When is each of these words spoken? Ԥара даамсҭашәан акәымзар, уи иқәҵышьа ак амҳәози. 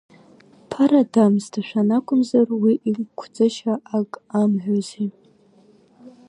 Ԥара 0.69 1.01
даамсҭашәан 1.13 1.89
акәымзар, 1.97 2.49
уи 2.63 2.73
иқәҵышьа 2.89 3.73
ак 3.97 4.11
амҳәози. 4.41 5.09